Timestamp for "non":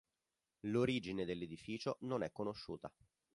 1.99-2.23